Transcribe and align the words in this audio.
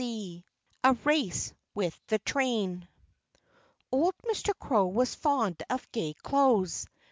XII 0.01 0.43
A 0.83 0.93
RACE 1.05 1.53
WITH 1.75 1.95
THE 2.07 2.17
TRAIN 2.17 2.87
Old 3.91 4.15
Mr. 4.25 4.51
Crow 4.57 4.87
was 4.87 5.13
fond 5.13 5.61
of 5.69 5.91
gay 5.91 6.15
clothes. 6.15 6.87